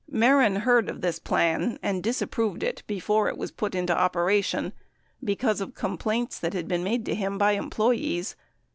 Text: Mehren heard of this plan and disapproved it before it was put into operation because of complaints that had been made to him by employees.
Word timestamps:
Mehren 0.11 0.61
heard 0.61 0.89
of 0.89 1.01
this 1.01 1.19
plan 1.19 1.77
and 1.83 2.01
disapproved 2.01 2.63
it 2.63 2.81
before 2.87 3.27
it 3.27 3.37
was 3.37 3.51
put 3.51 3.75
into 3.75 3.95
operation 3.95 4.73
because 5.23 5.61
of 5.61 5.75
complaints 5.75 6.39
that 6.39 6.53
had 6.55 6.67
been 6.67 6.83
made 6.83 7.05
to 7.05 7.13
him 7.13 7.37
by 7.37 7.51
employees. 7.51 8.35